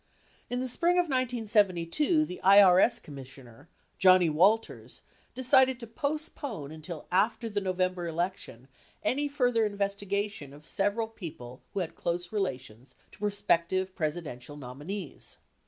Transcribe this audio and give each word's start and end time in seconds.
In 0.49 0.61
the 0.61 0.67
spring 0.67 0.93
of 0.95 1.03
1972 1.05 2.25
the 2.25 2.41
IRS 2.43 2.99
Commissioner, 3.03 3.69
Johnnie 3.99 4.31
Walters, 4.31 5.03
decided 5.35 5.79
to 5.79 5.85
postpone 5.85 6.71
until 6.71 7.05
after 7.11 7.47
the 7.47 7.61
November 7.61 8.07
election 8.07 8.67
any 9.03 9.27
further 9.27 9.63
investigation 9.63 10.53
of 10.53 10.65
several 10.65 11.07
people 11.07 11.61
who 11.75 11.81
had 11.81 11.93
close 11.93 12.31
relations 12.33 12.95
to 13.11 13.19
prospective 13.19 13.95
Presidential 13.95 14.57
nominees. 14.57 15.37